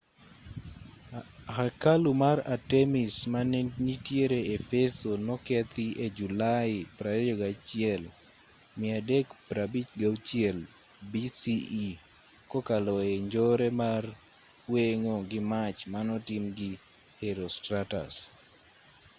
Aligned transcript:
hekalu 1.57 2.11
mar 2.23 2.37
artemis 2.55 3.15
ma 3.33 3.41
nitiere 3.85 4.39
efeso 4.57 5.09
nokethi 5.27 5.85
e 6.05 6.07
julai 6.17 6.71
21 6.97 8.07
356 8.79 10.59
bce 11.11 11.57
kokalo 12.51 12.95
e 13.13 13.15
njore 13.25 13.69
mar 13.81 14.03
weng'o 14.71 15.15
gi 15.29 15.41
mach 15.51 15.79
manotim 15.93 16.43
gi 16.57 16.71
herostratus 17.19 18.15